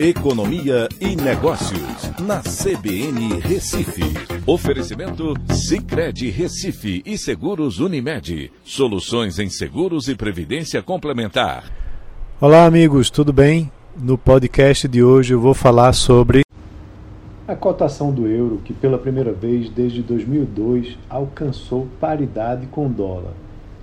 [0.00, 4.04] Economia e Negócios, na CBN Recife.
[4.46, 8.52] Oferecimento Cicred Recife e Seguros Unimed.
[8.62, 11.64] Soluções em seguros e previdência complementar.
[12.40, 13.72] Olá, amigos, tudo bem?
[14.00, 16.42] No podcast de hoje eu vou falar sobre
[17.48, 23.32] a cotação do euro, que pela primeira vez desde 2002 alcançou paridade com o dólar.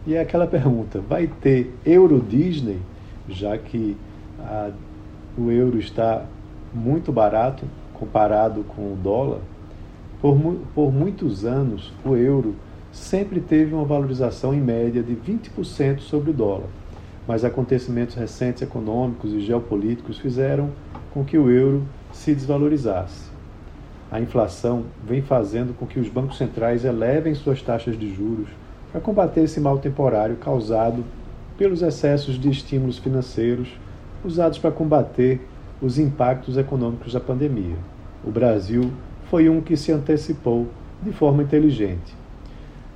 [0.07, 2.79] E é aquela pergunta: vai ter Euro Disney,
[3.27, 3.97] já que
[4.39, 4.71] a
[5.37, 6.25] o euro está
[6.73, 9.39] muito barato comparado com o dólar,
[10.21, 10.37] por,
[10.73, 12.55] por muitos anos o euro
[12.91, 16.67] sempre teve uma valorização em média de 20% sobre o dólar.
[17.27, 20.69] Mas acontecimentos recentes econômicos e geopolíticos fizeram
[21.13, 23.29] com que o euro se desvalorizasse.
[24.11, 28.47] A inflação vem fazendo com que os bancos centrais elevem suas taxas de juros
[28.91, 31.03] para combater esse mal temporário causado
[31.57, 33.67] pelos excessos de estímulos financeiros
[34.25, 35.39] usados para combater
[35.81, 37.77] os impactos econômicos da pandemia.
[38.23, 38.91] O Brasil
[39.29, 40.67] foi um que se antecipou
[41.01, 42.15] de forma inteligente.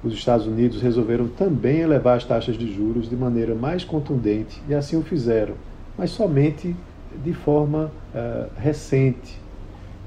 [0.04, 4.74] Os Estados Unidos resolveram também elevar as taxas de juros de maneira mais contundente e
[4.74, 5.56] assim o fizeram,
[5.98, 6.76] mas somente
[7.24, 9.40] de forma uh, recente.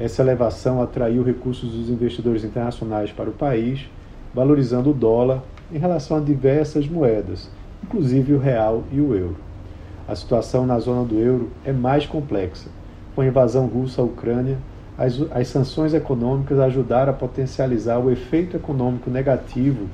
[0.00, 3.88] Essa elevação atraiu recursos dos investidores internacionais para o país,
[4.34, 7.50] valorizando o dólar em relação a diversas moedas,
[7.84, 9.52] inclusive o real e o euro.
[10.12, 12.68] A situação na zona do euro é mais complexa.
[13.14, 14.58] Com a invasão russa à Ucrânia,
[14.98, 19.88] as, as sanções econômicas ajudaram a potencializar o efeito econômico negativo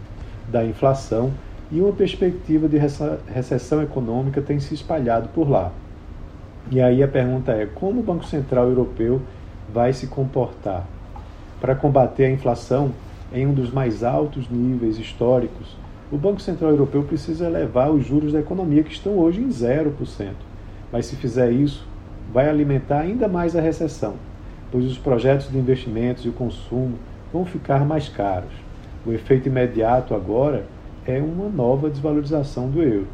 [0.48, 1.30] da inflação
[1.70, 2.76] e uma perspectiva de
[3.28, 5.70] recessão econômica tem se espalhado por lá.
[6.68, 9.22] E aí a pergunta é: como o Banco Central Europeu
[9.72, 10.84] vai se comportar
[11.60, 12.90] para combater a inflação
[13.32, 15.76] em um dos mais altos níveis históricos
[16.10, 20.32] o Banco Central Europeu precisa elevar os juros da economia, que estão hoje em 0%.
[20.90, 21.86] Mas se fizer isso,
[22.32, 24.14] vai alimentar ainda mais a recessão,
[24.72, 26.94] pois os projetos de investimentos e o consumo
[27.32, 28.52] vão ficar mais caros.
[29.06, 30.64] O efeito imediato agora
[31.06, 33.06] é uma nova desvalorização do euro.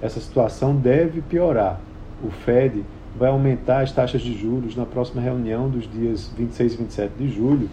[0.00, 1.80] Essa situação deve piorar.
[2.22, 2.84] O Fed
[3.18, 7.28] vai aumentar as taxas de juros na próxima reunião dos dias 26 e 27 de
[7.28, 7.68] julho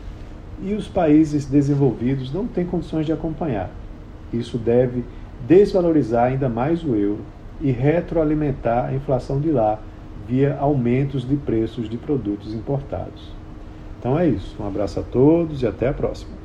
[0.61, 3.69] e os países desenvolvidos não têm condições de acompanhar.
[4.33, 5.03] Isso deve
[5.47, 7.21] desvalorizar ainda mais o euro
[7.61, 9.79] e retroalimentar a inflação de lá
[10.27, 13.31] via aumentos de preços de produtos importados.
[13.99, 14.55] Então é isso.
[14.59, 16.42] Um abraço a todos e até a próxima.